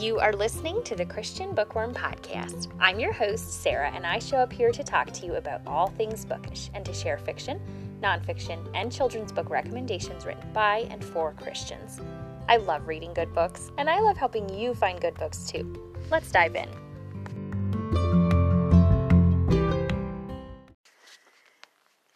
[0.00, 2.68] You are listening to the Christian Bookworm Podcast.
[2.80, 5.88] I'm your host, Sarah, and I show up here to talk to you about all
[5.88, 7.60] things bookish and to share fiction,
[8.02, 12.00] nonfiction, and children's book recommendations written by and for Christians.
[12.48, 15.92] I love reading good books, and I love helping you find good books too.
[16.10, 16.70] Let's dive in.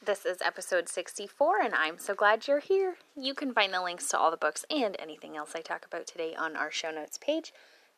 [0.07, 2.97] This is episode 64, and I'm so glad you're here.
[3.17, 6.07] You can find the links to all the books and anything else I talk about
[6.07, 7.55] today on our show notes page,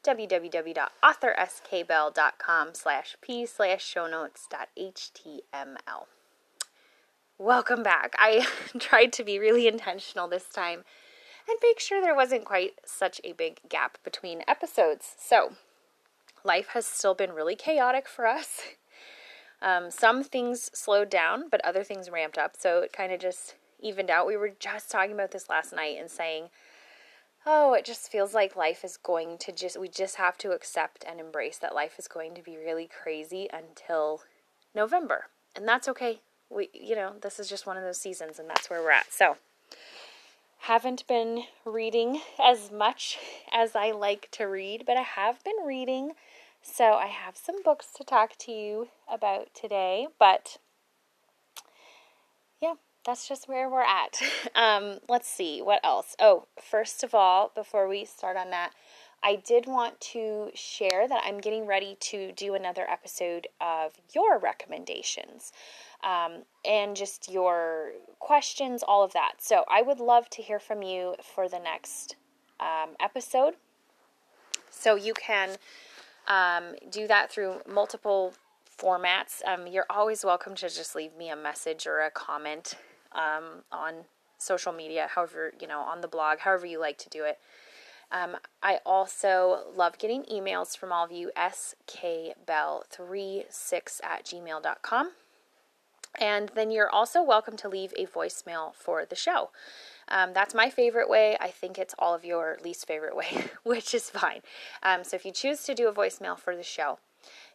[0.07, 6.07] www.authorskbell.com slash p slash show notes dot html.
[7.39, 8.15] Welcome back.
[8.19, 8.47] I
[8.79, 10.85] tried to be really intentional this time
[11.49, 15.15] and make sure there wasn't quite such a big gap between episodes.
[15.19, 15.53] So,
[16.45, 18.61] life has still been really chaotic for us.
[19.63, 22.57] Um, some things slowed down, but other things ramped up.
[22.59, 24.27] So it kind of just evened out.
[24.27, 26.51] We were just talking about this last night and saying,
[27.47, 31.05] oh, it just feels like life is going to just, we just have to accept
[31.09, 34.23] and embrace that life is going to be really crazy until
[34.75, 35.27] November.
[35.55, 36.21] And that's okay.
[36.51, 39.13] We, you know, this is just one of those seasons and that's where we're at.
[39.13, 39.37] So,
[40.61, 43.19] haven't been reading as much
[43.53, 46.13] as I like to read, but I have been reading
[46.69, 50.59] so I have some books to talk to you about today, but
[53.07, 54.21] that's just where we're at.
[54.55, 56.17] Um, let's see, what else?
[56.19, 58.73] Oh, first of all, before we start on that,
[59.23, 64.39] I did want to share that I'm getting ready to do another episode of your
[64.39, 65.53] recommendations
[66.03, 69.35] um, and just your questions, all of that.
[69.39, 72.17] So I would love to hear from you for the next
[72.61, 73.55] um, episode.
[74.71, 75.57] So you can
[76.29, 78.33] um, do that through multiple
[78.79, 79.45] formats.
[79.47, 82.75] Um, you're always welcome to just leave me a message or a comment
[83.17, 84.05] um, on
[84.39, 87.39] social media, however, you know, on the blog, however you like to do it.
[88.13, 95.11] Um, I also love getting emails from all of you, skbell36 at gmail.com.
[96.19, 99.51] And then you're also welcome to leave a voicemail for the show.
[100.09, 101.37] Um, that's my favorite way.
[101.41, 104.41] I think it's all of your least favorite way, which is fine.
[104.83, 107.01] Um, so if you choose to do a voicemail for the show,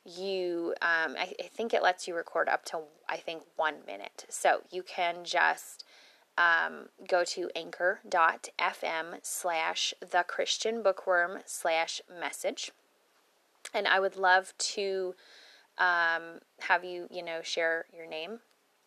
[0.06, 4.26] you um, I, I, think it lets you record up to I think one minute.
[4.30, 5.86] So you can just
[6.38, 12.72] um, go to anchor.fm slash the Christian bookworm slash message.
[13.74, 15.16] And I would love to
[15.78, 18.40] um, have you, you know, share your name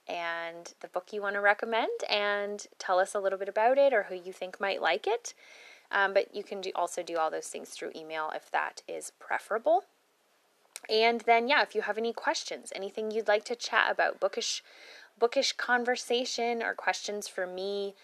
[0.07, 3.93] and the book you want to recommend and tell us a little bit about it
[3.93, 5.35] or who you think might like it.
[5.91, 9.13] Um, but you can do, also do all those things through email if that is
[9.19, 9.85] preferable.
[10.89, 14.63] And then, yeah, if you have any questions, anything you'd like to chat about, bookish,
[15.19, 17.95] bookish conversation or questions for me,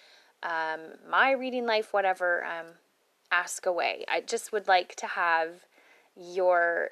[0.43, 2.67] um, my reading life, whatever, um,
[3.31, 4.05] ask away.
[4.09, 5.67] I just would like to have
[6.17, 6.91] your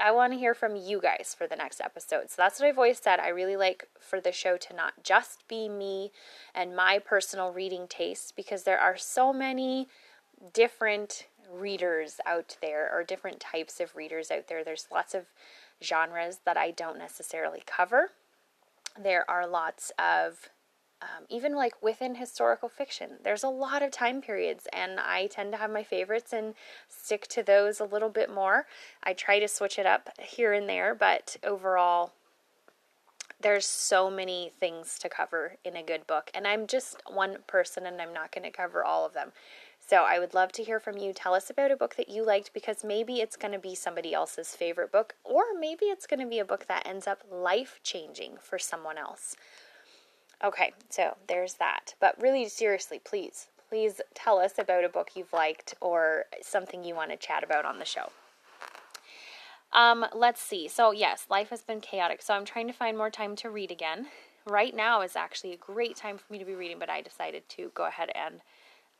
[0.00, 2.30] I want to hear from you guys for the next episode.
[2.30, 3.18] So that's what I've always said.
[3.18, 6.12] I really like for the show to not just be me
[6.54, 9.88] and my personal reading tastes because there are so many
[10.52, 14.64] different readers out there or different types of readers out there.
[14.64, 15.26] There's lots of
[15.82, 18.10] genres that I don't necessarily cover.
[19.00, 20.48] There are lots of
[21.00, 25.52] um, even like within historical fiction, there's a lot of time periods, and I tend
[25.52, 26.54] to have my favorites and
[26.88, 28.66] stick to those a little bit more.
[29.02, 32.14] I try to switch it up here and there, but overall,
[33.40, 37.86] there's so many things to cover in a good book, and I'm just one person
[37.86, 39.30] and I'm not going to cover all of them.
[39.88, 41.14] So I would love to hear from you.
[41.14, 44.12] Tell us about a book that you liked because maybe it's going to be somebody
[44.12, 47.80] else's favorite book, or maybe it's going to be a book that ends up life
[47.82, 49.34] changing for someone else.
[50.44, 51.94] Okay, so there's that.
[52.00, 56.94] But really, seriously, please, please tell us about a book you've liked or something you
[56.94, 58.12] want to chat about on the show.
[59.72, 60.68] Um, let's see.
[60.68, 62.20] So, yes, life has been chaotic.
[62.20, 64.08] So, I'm trying to find more time to read again.
[64.46, 67.48] Right now is actually a great time for me to be reading, but I decided
[67.48, 68.42] to go ahead and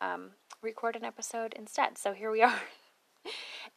[0.01, 0.31] um,
[0.63, 1.99] record an episode instead.
[1.99, 2.61] So, here we are.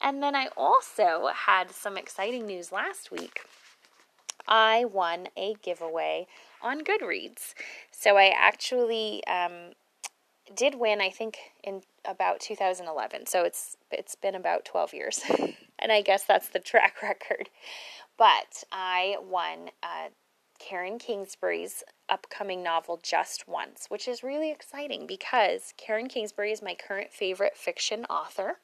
[0.00, 3.42] and then I also had some exciting news last week.
[4.46, 6.26] I won a giveaway
[6.60, 7.54] on Goodreads.
[7.90, 9.72] So I actually um,
[10.54, 13.26] did win, I think, in about 2011.
[13.26, 15.20] So it's it's been about 12 years,
[15.78, 17.48] and I guess that's the track record.
[18.18, 20.08] But I won uh,
[20.58, 21.82] Karen Kingsbury's
[22.12, 27.56] upcoming novel Just Once, which is really exciting because Karen Kingsbury is my current favorite
[27.56, 28.58] fiction author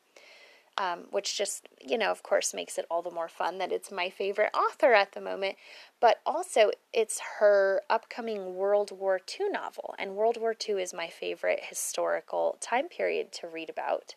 [0.79, 3.91] um, which just, you know, of course, makes it all the more fun that it's
[3.91, 5.57] my favorite author at the moment.
[6.01, 9.97] But also, it's her upcoming World War II novel.
[9.99, 14.15] And World War II is my favorite historical time period to read about.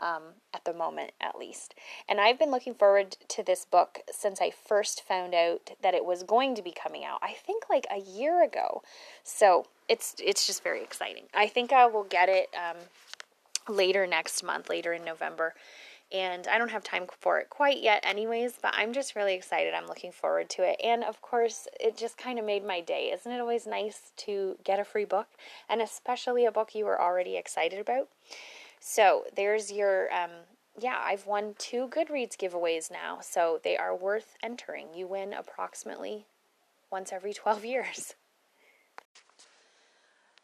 [0.00, 0.22] Um,
[0.54, 1.74] at the moment, at least.
[2.08, 6.04] And I've been looking forward to this book since I first found out that it
[6.04, 7.20] was going to be coming out.
[7.22, 8.82] I think like a year ago.
[9.24, 11.24] So it's it's just very exciting.
[11.34, 12.76] I think I will get it um,
[13.74, 15.54] later next month, later in November.
[16.10, 19.74] And I don't have time for it quite yet, anyways, but I'm just really excited.
[19.74, 20.80] I'm looking forward to it.
[20.82, 23.10] And of course, it just kind of made my day.
[23.12, 25.26] Isn't it always nice to get a free book?
[25.68, 28.08] And especially a book you were already excited about?
[28.80, 30.30] So there's your, um,
[30.78, 34.88] yeah, I've won two Goodreads giveaways now, so they are worth entering.
[34.94, 36.26] You win approximately
[36.90, 38.14] once every 12 years.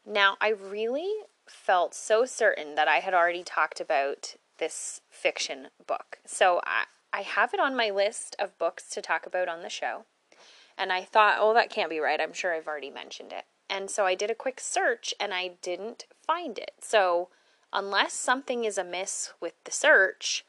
[0.05, 1.11] Now, I really
[1.47, 6.19] felt so certain that I had already talked about this fiction book.
[6.25, 9.69] So I, I have it on my list of books to talk about on the
[9.69, 10.05] show.
[10.77, 12.19] And I thought, oh, that can't be right.
[12.19, 13.45] I'm sure I've already mentioned it.
[13.69, 16.71] And so I did a quick search and I didn't find it.
[16.81, 17.29] So
[17.75, 20.45] unless something is amiss with the search,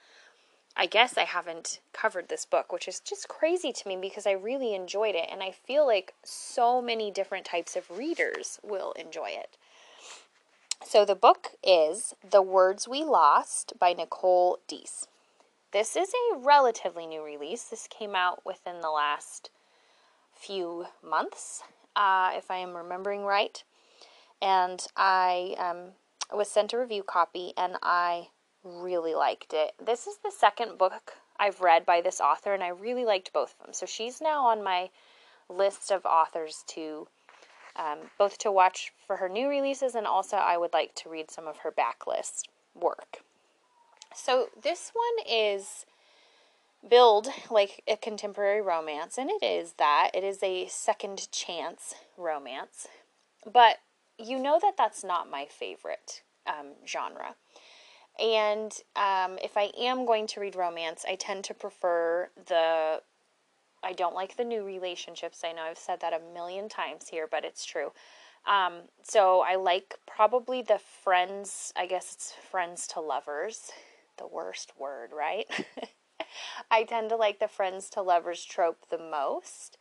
[0.76, 4.32] I guess I haven't covered this book, which is just crazy to me because I
[4.32, 9.31] really enjoyed it and I feel like so many different types of readers will enjoy
[9.31, 9.56] it.
[10.84, 15.08] So the book is The Words We Lost by Nicole Deese.
[15.73, 17.64] This is a relatively new release.
[17.64, 19.50] This came out within the last
[20.32, 21.62] few months,
[21.96, 23.64] uh, if I am remembering right.
[24.40, 25.93] And I um,
[26.34, 28.28] was sent a review copy and I
[28.64, 29.73] really liked it.
[29.84, 33.55] This is the second book I've read by this author and I really liked both
[33.58, 33.73] of them.
[33.73, 34.90] So she's now on my
[35.49, 37.08] list of authors to
[37.76, 41.31] um, both to watch for her new releases and also I would like to read
[41.31, 42.44] some of her backlist
[42.75, 43.23] work.
[44.14, 45.84] So this one is
[46.88, 50.11] billed like a contemporary romance, and it is that.
[50.14, 52.87] It is a second chance romance.
[53.44, 53.76] But
[54.18, 57.34] you know that that's not my favorite um, genre.
[58.18, 63.02] And um, if I am going to read romance, I tend to prefer the.
[63.82, 65.42] I don't like the new relationships.
[65.44, 67.92] I know I've said that a million times here, but it's true.
[68.46, 73.70] Um, so I like probably the friends, I guess it's friends to lovers.
[74.18, 75.46] The worst word, right?
[76.70, 79.76] I tend to like the friends to lovers trope the most.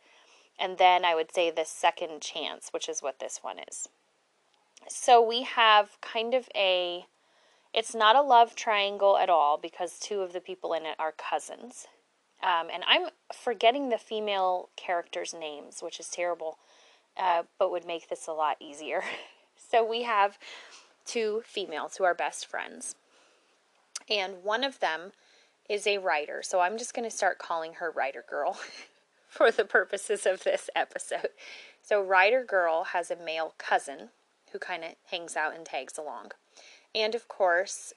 [0.58, 3.88] And then I would say the second chance, which is what this one is.
[4.88, 7.06] So we have kind of a
[7.74, 11.12] it's not a love triangle at all because two of the people in it are
[11.12, 11.86] cousins.
[12.42, 16.58] Um, and I'm forgetting the female characters' names, which is terrible,
[17.18, 19.02] uh, but would make this a lot easier.
[19.70, 20.38] so we have
[21.04, 22.94] two females who are best friends.
[24.08, 25.12] And one of them
[25.68, 26.42] is a writer.
[26.42, 28.58] So I'm just going to start calling her Writer Girl
[29.28, 31.28] for the purposes of this episode.
[31.82, 34.10] So Writer Girl has a male cousin
[34.56, 36.32] who kind of hangs out and tags along.
[36.94, 37.92] And of course,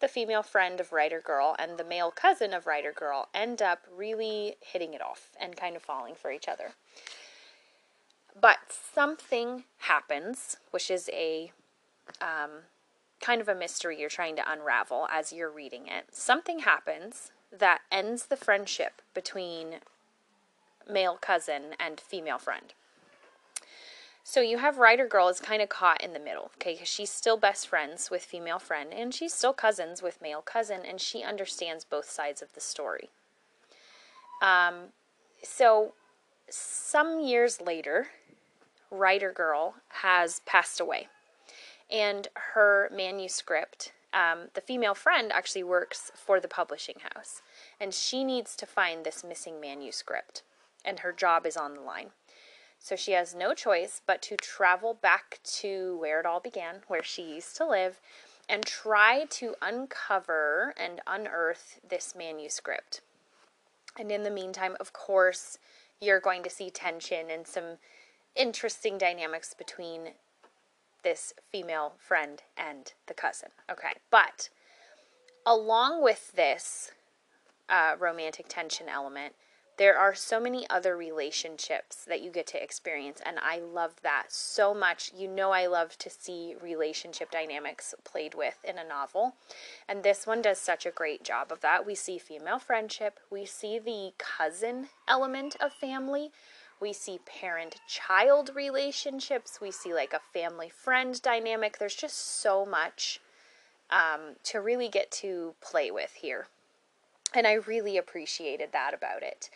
[0.00, 3.86] the female friend of Writer Girl and the male cousin of Writer Girl end up
[3.96, 6.72] really hitting it off and kind of falling for each other.
[8.40, 8.58] But
[8.92, 11.52] something happens, which is a
[12.20, 12.62] um,
[13.20, 16.06] kind of a mystery you're trying to unravel as you're reading it.
[16.10, 19.76] Something happens that ends the friendship between
[20.90, 22.74] male cousin and female friend.
[24.30, 26.74] So you have writer girl is kind of caught in the middle, okay?
[26.74, 30.82] Because she's still best friends with female friend, and she's still cousins with male cousin,
[30.86, 33.08] and she understands both sides of the story.
[34.42, 34.92] Um,
[35.42, 35.94] so
[36.50, 38.08] some years later,
[38.90, 41.08] writer girl has passed away,
[41.90, 43.92] and her manuscript.
[44.12, 47.40] Um, the female friend actually works for the publishing house,
[47.80, 50.42] and she needs to find this missing manuscript,
[50.84, 52.10] and her job is on the line.
[52.78, 57.02] So she has no choice but to travel back to where it all began, where
[57.02, 58.00] she used to live,
[58.48, 63.02] and try to uncover and unearth this manuscript.
[63.98, 65.58] And in the meantime, of course,
[66.00, 67.78] you're going to see tension and some
[68.36, 70.12] interesting dynamics between
[71.02, 73.50] this female friend and the cousin.
[73.70, 74.48] Okay, but
[75.44, 76.92] along with this
[77.68, 79.34] uh, romantic tension element,
[79.78, 84.26] there are so many other relationships that you get to experience and i love that
[84.28, 85.12] so much.
[85.16, 89.36] You know i love to see relationship dynamics played with in a novel
[89.88, 91.86] and this one does such a great job of that.
[91.86, 96.30] We see female friendship we see the cousin element of family
[96.80, 101.78] we see parent child relationships we see like a family friend dynamic.
[101.78, 103.20] There's just so much
[103.90, 106.48] um, to really get to play with here
[107.34, 109.50] and I really appreciated that about it.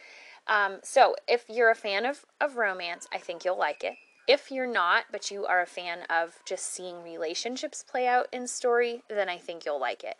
[0.46, 3.94] Um, so, if you're a fan of, of romance, I think you'll like it.
[4.26, 8.46] If you're not, but you are a fan of just seeing relationships play out in
[8.46, 10.16] story, then I think you'll like it.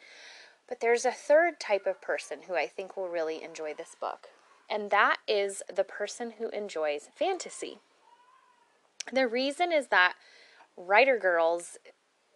[0.69, 4.29] But there's a third type of person who I think will really enjoy this book,
[4.71, 7.79] and that is the person who enjoys fantasy.
[9.13, 10.15] The reason is that
[10.77, 11.79] Writer Girl's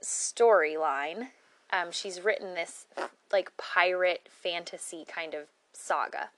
[0.02, 1.28] storyline,
[1.72, 2.86] um, she's written this
[3.32, 6.30] like pirate fantasy kind of saga.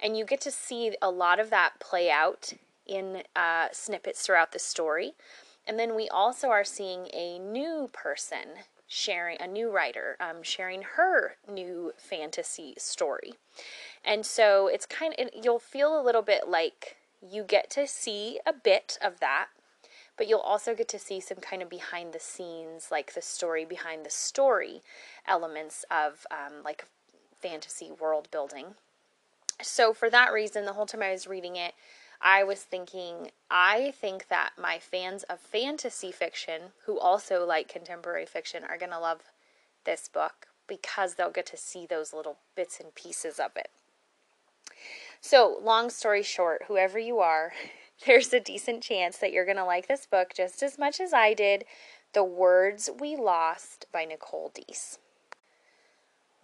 [0.00, 2.52] And you get to see a lot of that play out
[2.86, 5.14] in uh, snippets throughout the story.
[5.66, 10.82] And then we also are seeing a new person sharing, a new writer um, sharing
[10.96, 13.34] her new fantasy story.
[14.04, 18.40] And so it's kind of, you'll feel a little bit like you get to see
[18.44, 19.46] a bit of that,
[20.16, 23.64] but you'll also get to see some kind of behind the scenes, like the story
[23.64, 24.82] behind the story
[25.26, 26.86] elements of um, like
[27.40, 28.74] fantasy world building.
[29.62, 31.74] So, for that reason, the whole time I was reading it,
[32.20, 38.26] I was thinking, I think that my fans of fantasy fiction, who also like contemporary
[38.26, 39.20] fiction, are going to love
[39.84, 43.68] this book because they'll get to see those little bits and pieces of it.
[45.20, 47.52] So, long story short, whoever you are,
[48.06, 51.12] there's a decent chance that you're going to like this book just as much as
[51.12, 51.64] I did.
[52.12, 54.98] The Words We Lost by Nicole Deese.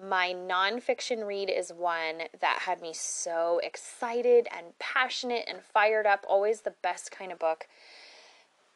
[0.03, 6.25] My nonfiction read is one that had me so excited and passionate and fired up,
[6.27, 7.67] always the best kind of book.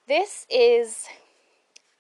[0.07, 1.07] This is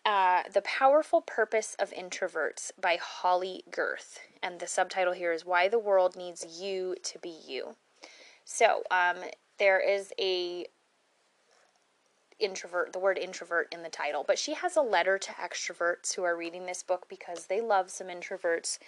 [0.05, 4.19] uh, The Powerful Purpose of Introverts by Holly Gerth.
[4.43, 7.77] And the subtitle here is Why the World Needs You to Be You.
[8.45, 9.17] So, um,
[9.59, 10.67] there is a
[12.39, 16.25] introvert, the word introvert in the title, but she has a letter to extroverts who
[16.25, 18.79] are reading this book because they love some introverts.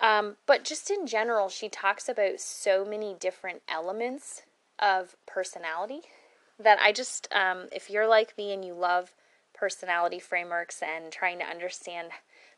[0.00, 4.42] Um, but just in general, she talks about so many different elements
[4.78, 6.00] of personality
[6.58, 9.12] that I just, um, if you're like me and you love
[9.52, 12.08] personality frameworks and trying to understand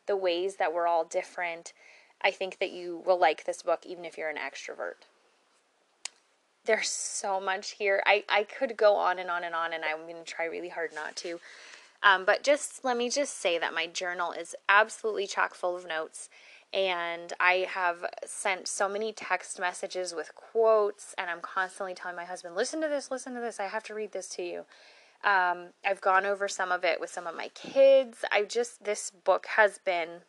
[0.07, 1.73] the ways that we're all different,
[2.21, 5.05] I think that you will like this book even if you're an extrovert
[6.67, 8.03] there's so much here.
[8.05, 10.69] I, I could go on and on and on, and I'm going to try really
[10.69, 11.39] hard not to.
[12.03, 15.87] Um, but just let me just say that my journal is absolutely chock full of
[15.87, 16.29] notes.
[16.73, 22.25] And I have sent so many text messages with quotes, and I'm constantly telling my
[22.25, 23.59] husband, listen to this, listen to this.
[23.59, 24.65] I have to read this to you.
[25.23, 28.19] Um, I've gone over some of it with some of my kids.
[28.31, 30.21] I just, this book has been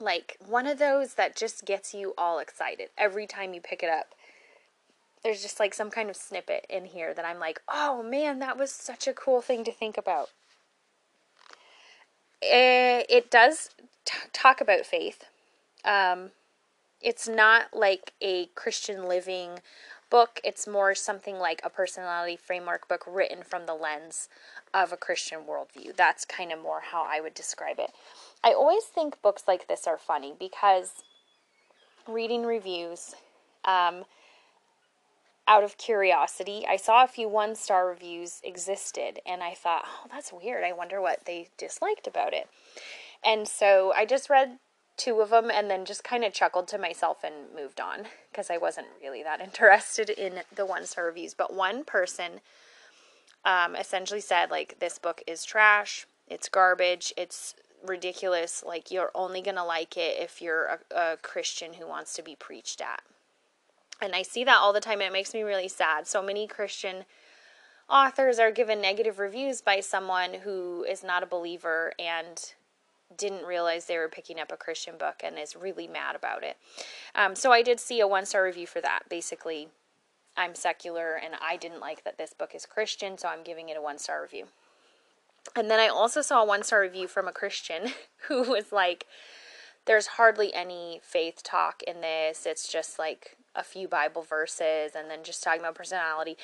[0.00, 3.88] like one of those that just gets you all excited every time you pick it
[3.88, 4.14] up
[5.22, 8.58] there's just like some kind of snippet in here that I'm like, oh man, that
[8.58, 10.28] was such a cool thing to think about.
[12.40, 13.70] It, eh, does
[14.04, 15.24] t- talk about faith.
[15.84, 16.30] Um,
[17.00, 19.60] it's not like a Christian living
[20.10, 24.28] book, it's more something like a personality framework book written from the lens
[24.72, 25.94] of a Christian worldview.
[25.96, 27.90] That's kind of more how I would describe it.
[28.42, 31.02] I always think books like this are funny because
[32.06, 33.14] reading reviews,
[33.64, 34.04] um,
[35.48, 40.06] out of curiosity, I saw a few one star reviews existed, and I thought, oh,
[40.10, 40.62] that's weird.
[40.62, 42.48] I wonder what they disliked about it.
[43.24, 44.58] And so I just read
[44.96, 48.50] two of them and then just kind of chuckled to myself and moved on because
[48.50, 51.34] I wasn't really that interested in the one star reviews.
[51.34, 52.40] But one person
[53.44, 57.54] um, essentially said, like, this book is trash, it's garbage, it's
[57.86, 58.62] ridiculous.
[58.66, 62.22] Like, you're only going to like it if you're a, a Christian who wants to
[62.22, 63.02] be preached at.
[64.00, 65.00] And I see that all the time.
[65.00, 66.06] It makes me really sad.
[66.06, 67.04] So many Christian
[67.88, 72.52] authors are given negative reviews by someone who is not a believer and
[73.16, 76.56] didn't realize they were picking up a Christian book and is really mad about it.
[77.14, 79.08] Um, so I did see a one star review for that.
[79.08, 79.68] Basically,
[80.36, 83.76] I'm secular and I didn't like that this book is Christian, so I'm giving it
[83.76, 84.46] a one star review.
[85.56, 87.92] And then I also saw a one star review from a Christian
[88.28, 89.06] who was like,
[89.86, 92.44] there's hardly any faith talk in this.
[92.44, 96.36] It's just like a few Bible verses and then just talking about personality.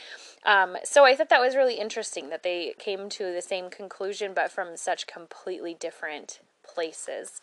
[0.44, 4.32] Um, so I thought that was really interesting that they came to the same conclusion,
[4.34, 7.40] but from such completely different places.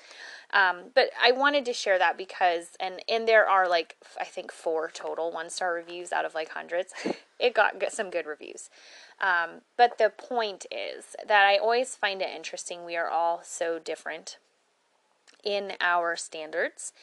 [0.53, 4.51] Um, but I wanted to share that because, and and there are like I think
[4.51, 6.93] four total one star reviews out of like hundreds.
[7.39, 8.69] it got some good reviews.
[9.21, 12.83] Um, but the point is that I always find it interesting.
[12.83, 14.37] We are all so different
[15.43, 16.93] in our standards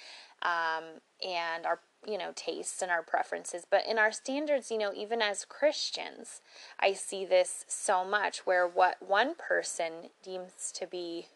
[0.43, 4.93] um, and our you know tastes and our preferences but in our standards you know
[4.95, 6.41] even as christians
[6.79, 11.27] i see this so much where what one person deems to be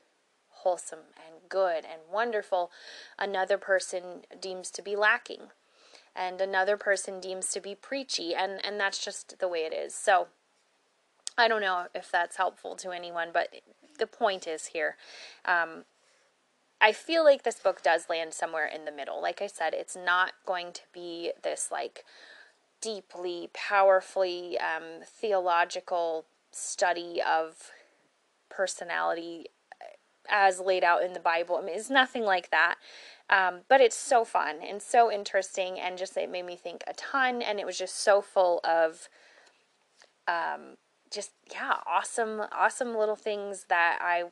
[0.49, 2.71] wholesome and good and wonderful
[3.19, 5.41] another person deems to be lacking
[6.15, 9.95] and another person deems to be preachy and and that's just the way it is.
[9.95, 10.29] So
[11.37, 13.49] i don't know if that's helpful to anyone but
[13.99, 14.97] the point is here.
[15.45, 15.85] Um,
[16.83, 19.23] I feel like this book does land somewhere in the middle.
[19.23, 22.05] Like I said, it's not going to be this like
[22.81, 27.71] deeply, powerfully um, theological study of
[28.51, 29.47] personality
[30.29, 31.57] as laid out in the Bible.
[31.57, 32.75] I mean, it's nothing like that.
[33.31, 36.93] Um, but it's so fun and so interesting, and just it made me think a
[36.95, 37.43] ton.
[37.43, 39.09] And it was just so full of,
[40.27, 40.77] um,
[41.11, 44.25] just yeah, awesome, awesome little things that I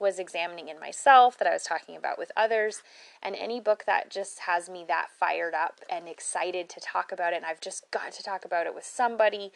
[0.00, 2.82] was examining in myself, that I was talking about with others,
[3.22, 7.32] and any book that just has me that fired up and excited to talk about
[7.32, 9.52] it, and I've just got to talk about it with somebody.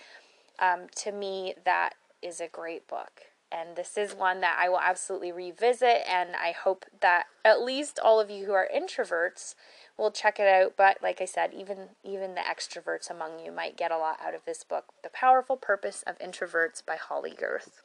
[0.59, 4.80] Um, to me, that is a great book and this is one that I will
[4.80, 9.54] absolutely revisit and I hope that at least all of you who are introverts
[9.97, 13.76] will check it out but like I said even even the extroverts among you might
[13.76, 17.83] get a lot out of this book The Powerful Purpose of Introverts by Holly Gerth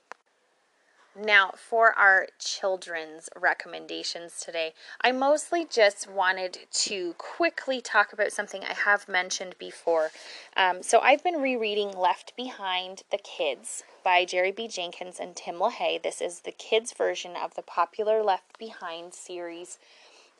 [1.16, 8.64] now, for our children's recommendations today, I mostly just wanted to quickly talk about something
[8.64, 10.10] I have mentioned before.
[10.58, 14.68] Um, so, I've been rereading Left Behind the Kids by Jerry B.
[14.68, 16.02] Jenkins and Tim LaHaye.
[16.02, 19.78] This is the kids' version of the popular Left Behind series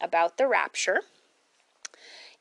[0.02, 1.02] about the rapture.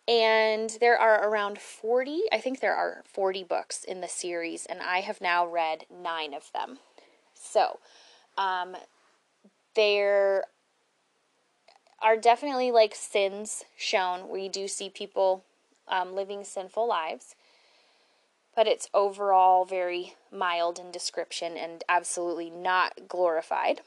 [0.09, 4.81] And there are around 40, I think there are 40 books in the series, and
[4.81, 6.79] I have now read nine of them.
[7.35, 7.79] So,
[8.37, 8.77] um,
[9.75, 10.45] there
[12.01, 14.29] are definitely like sins shown.
[14.29, 15.45] We do see people
[15.89, 17.35] um, living sinful lives,
[18.55, 23.83] but it's overall very mild in description and absolutely not glorified.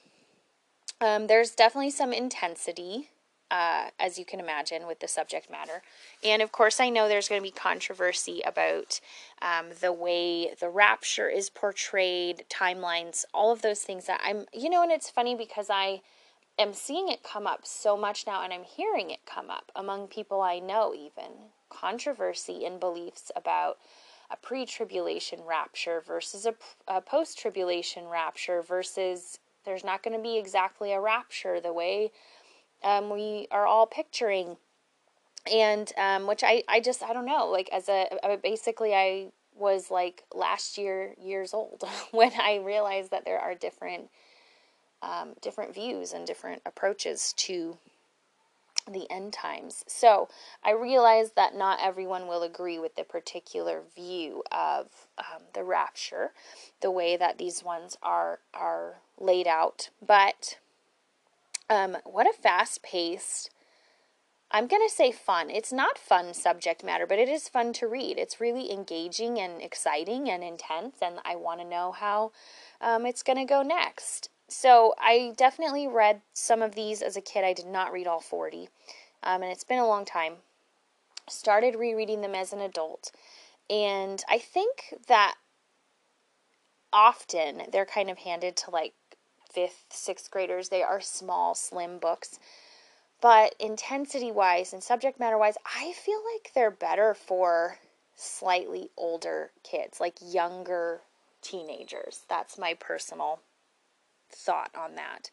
[1.02, 3.10] Um, there's definitely some intensity
[3.52, 5.82] uh, as you can imagine, with the subject matter.
[6.24, 9.00] And of course, I know there's going to be controversy about
[9.42, 14.70] um, the way the rapture is portrayed, timelines, all of those things that I'm, you
[14.70, 16.02] know, and it's funny because I
[16.58, 20.08] am seeing it come up so much now and I'm hearing it come up among
[20.08, 21.32] people I know, even
[21.70, 23.78] controversy in beliefs about
[24.32, 26.56] a pre tribulation rapture versus a,
[26.88, 32.12] a post tribulation rapture versus there's not going to be exactly a rapture the way
[32.86, 34.58] um, we are all picturing.
[35.52, 38.08] And um, which I, I just i don't know like as a
[38.42, 44.10] basically i was like last year years old when i realized that there are different
[45.04, 47.78] um, different views and different approaches to
[48.92, 49.84] the end times.
[49.88, 50.30] So
[50.64, 54.88] i realized that not everyone will agree with the particular view of
[55.20, 56.32] um, the rapture
[56.82, 59.90] the way that these ones are are laid out.
[60.06, 60.58] But
[61.70, 63.50] um, what a fast paced,
[64.52, 65.50] I'm going to say fun.
[65.50, 68.18] It's not fun subject matter, but it is fun to read.
[68.18, 72.32] It's really engaging and exciting and intense, and I want to know how
[72.80, 74.30] um, it's going to go next.
[74.48, 77.44] So I definitely read some of these as a kid.
[77.44, 78.70] I did not read all 40,
[79.24, 80.36] um, and it's been a long time.
[81.28, 83.12] Started rereading them as an adult,
[83.68, 85.36] and I think that
[86.94, 88.94] often they're kind of handed to like
[89.56, 90.70] fifth, sixth graders.
[90.70, 92.38] They are small, slim books.
[93.22, 97.80] But intensity wise and subject matter wise, I feel like they're better for
[98.16, 101.02] slightly older kids, like younger
[101.42, 102.24] teenagers.
[102.30, 103.40] That's my personal
[104.30, 105.32] thought on that.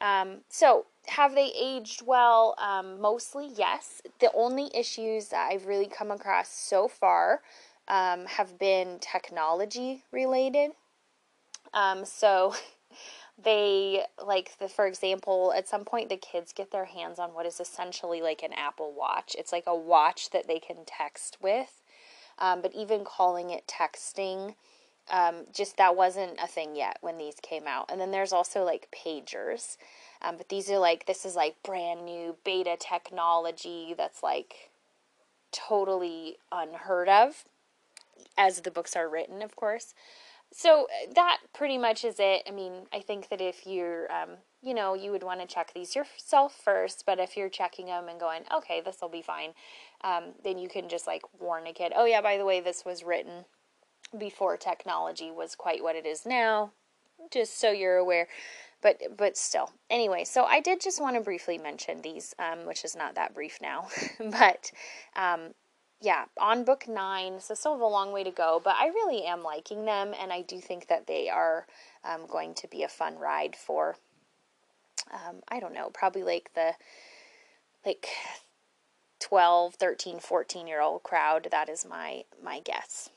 [0.00, 2.56] Um, so, have they aged well?
[2.58, 4.02] Um, mostly, yes.
[4.18, 7.40] The only issues that I've really come across so far
[7.86, 10.72] um, have been technology related.
[11.72, 12.54] Um, so,
[13.44, 17.46] they like the for example at some point the kids get their hands on what
[17.46, 19.34] is essentially like an apple watch.
[19.38, 21.82] It's like a watch that they can text with
[22.38, 24.54] um, but even calling it texting
[25.10, 27.90] um, just that wasn't a thing yet when these came out.
[27.90, 29.76] And then there's also like pagers
[30.22, 34.70] um, but these are like this is like brand new beta technology that's like
[35.50, 37.44] totally unheard of
[38.38, 39.94] as the books are written of course
[40.52, 42.42] so uh, that pretty much is it.
[42.46, 44.30] I mean, I think that if you're, um,
[44.62, 48.08] you know, you would want to check these yourself first, but if you're checking them
[48.08, 49.50] and going, okay, this will be fine,
[50.04, 52.84] um, then you can just like warn a kid, oh, yeah, by the way, this
[52.84, 53.44] was written
[54.18, 56.72] before technology was quite what it is now,
[57.30, 58.28] just so you're aware.
[58.82, 60.24] But but still, anyway.
[60.24, 63.58] So I did just want to briefly mention these, um, which is not that brief
[63.62, 63.86] now,
[64.18, 64.72] but
[65.14, 65.54] um,
[66.02, 69.24] yeah, on book nine, so still have a long way to go, but I really
[69.24, 71.66] am liking them, and I do think that they are
[72.04, 73.96] um, going to be a fun ride for,
[75.12, 76.72] um, I don't know, probably like the
[77.86, 78.08] like
[79.20, 81.48] 12, 13, 14 year old crowd.
[81.50, 83.08] That is my my guess.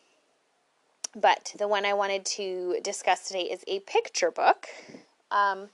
[1.16, 4.68] But the one I wanted to discuss today is a picture book.
[5.32, 5.70] Um,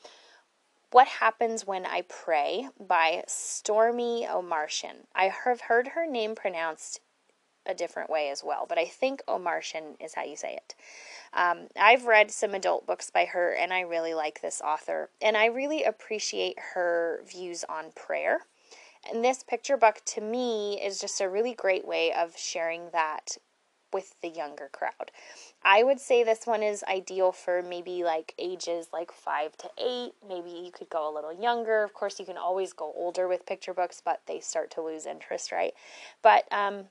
[0.92, 5.06] What Happens When I Pray by Stormie Omartian.
[5.16, 7.00] I have heard her name pronounced
[7.66, 10.76] a different way as well, but I think Omartian is how you say it.
[11.32, 15.38] Um, I've read some adult books by her, and I really like this author, and
[15.38, 18.40] I really appreciate her views on prayer.
[19.10, 23.38] And this picture book to me is just a really great way of sharing that
[23.94, 25.12] with the younger crowd.
[25.64, 30.14] I would say this one is ideal for maybe like ages like 5 to 8.
[30.28, 31.84] Maybe you could go a little younger.
[31.84, 35.06] Of course, you can always go older with picture books, but they start to lose
[35.06, 35.74] interest, right?
[36.22, 36.86] But um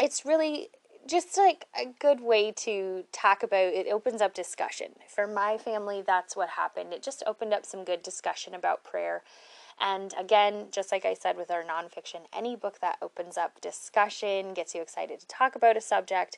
[0.00, 0.68] it's really
[1.08, 4.92] just like a good way to talk about it opens up discussion.
[5.08, 6.92] For my family, that's what happened.
[6.92, 9.22] It just opened up some good discussion about prayer.
[9.80, 14.52] And again, just like I said with our nonfiction, any book that opens up discussion,
[14.52, 16.36] gets you excited to talk about a subject,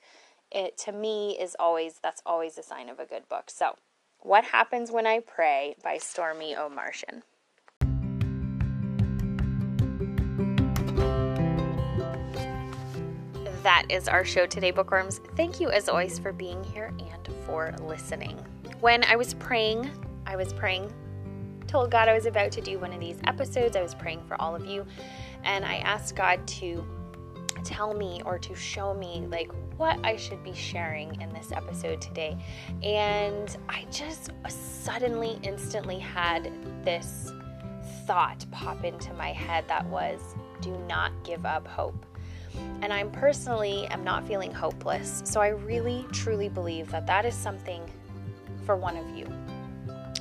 [0.53, 3.51] it to me is always that's always a sign of a good book.
[3.51, 3.77] So,
[4.21, 7.23] What Happens When I Pray by Stormie Omartian.
[13.63, 15.21] That is our show today, bookworms.
[15.37, 18.39] Thank you as always for being here and for listening.
[18.81, 19.91] When I was praying,
[20.27, 20.91] I was praying,
[21.67, 23.77] told God I was about to do one of these episodes.
[23.77, 24.87] I was praying for all of you,
[25.45, 26.85] and I asked God to
[27.63, 32.03] tell me or to show me like what I should be sharing in this episode
[32.03, 32.37] today.
[32.83, 36.53] And I just suddenly, instantly had
[36.85, 37.33] this
[38.07, 40.21] thought pop into my head that was
[40.61, 42.05] do not give up hope.
[42.83, 45.23] And I'm personally am not feeling hopeless.
[45.25, 47.83] So I really truly believe that that is something
[48.67, 49.27] for one of you.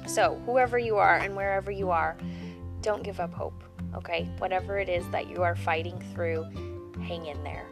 [0.07, 2.15] So, whoever you are and wherever you are,
[2.81, 3.61] don't give up hope.
[3.93, 4.29] Okay?
[4.37, 6.45] Whatever it is that you are fighting through,
[7.01, 7.67] hang in there.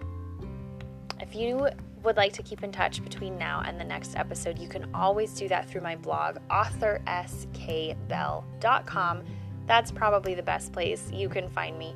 [1.20, 1.68] If you
[2.04, 5.34] would like to keep in touch between now and the next episode, you can always
[5.34, 9.24] do that through my blog, authorskbell.com.
[9.66, 11.94] That's probably the best place you can find me.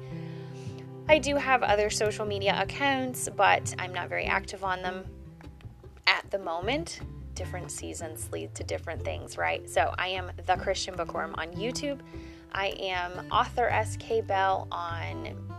[1.08, 5.06] I do have other social media accounts, but I'm not very active on them
[6.08, 7.02] at the moment.
[7.34, 9.70] Different seasons lead to different things, right?
[9.70, 12.00] So I am the Christian Bookworm on YouTube.
[12.52, 15.51] I am author SK Bell on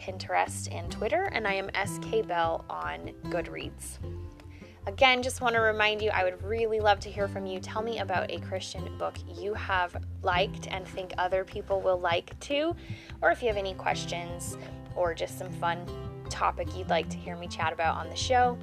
[0.00, 3.98] Pinterest and Twitter, and I am SK Bell on Goodreads.
[4.86, 7.60] Again, just want to remind you, I would really love to hear from you.
[7.60, 12.38] Tell me about a Christian book you have liked and think other people will like
[12.40, 12.74] too.
[13.20, 14.56] Or if you have any questions
[14.96, 15.86] or just some fun
[16.30, 18.58] topic you'd like to hear me chat about on the show,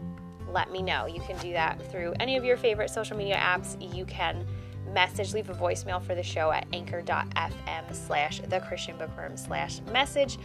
[0.51, 1.05] let me know.
[1.05, 3.77] You can do that through any of your favorite social media apps.
[3.95, 4.45] You can
[4.93, 10.39] message, leave a voicemail for the show at anchor.fm slash the Christian Bookworm slash message.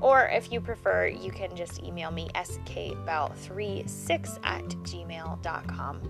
[0.00, 6.00] Or if you prefer, you can just email me skbell36 at gmail.com.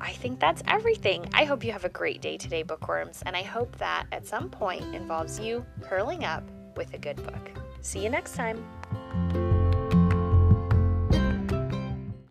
[0.00, 1.28] I think that's everything.
[1.34, 4.48] I hope you have a great day today, bookworms, and I hope that at some
[4.48, 6.44] point involves you curling up
[6.76, 7.50] with a good book.
[7.80, 9.47] See you next time.